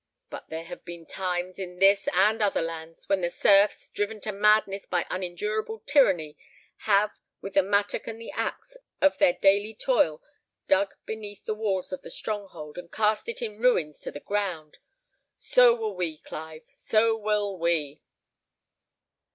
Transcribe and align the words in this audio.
But 0.31 0.49
there 0.49 0.63
have 0.63 0.83
been 0.83 1.05
times 1.05 1.59
in 1.59 1.77
this 1.77 2.07
and 2.11 2.41
other 2.41 2.63
lands 2.63 3.07
when 3.07 3.21
the 3.21 3.29
serfs, 3.29 3.87
driven 3.87 4.19
to 4.21 4.31
madness 4.31 4.87
by 4.87 5.05
unendurable 5.11 5.83
tyranny, 5.85 6.39
have, 6.87 7.19
with 7.39 7.53
the 7.53 7.61
mattock 7.61 8.07
and 8.07 8.19
the 8.19 8.31
axe 8.31 8.75
of 8.99 9.19
their 9.19 9.33
daily 9.33 9.75
toil, 9.75 10.23
dug 10.67 10.95
beneath 11.05 11.45
the 11.45 11.53
walls 11.53 11.93
of 11.93 12.01
the 12.01 12.09
stronghold, 12.09 12.79
and 12.79 12.91
cast 12.91 13.29
it 13.29 13.43
in 13.43 13.59
ruins 13.59 13.99
to 13.99 14.09
the 14.09 14.19
ground. 14.19 14.79
So 15.37 15.75
will 15.75 15.95
we, 15.95 16.17
Clive; 16.17 16.67
so 16.73 17.15
will 17.15 17.55
we!" 17.59 18.01